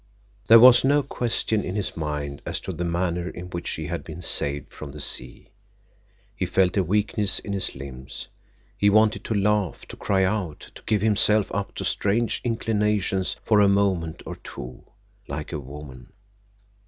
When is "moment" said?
13.69-14.23